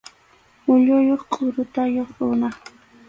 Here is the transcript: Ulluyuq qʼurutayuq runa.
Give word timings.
Ulluyuq 0.71 1.21
qʼurutayuq 1.33 2.09
runa. 2.19 2.49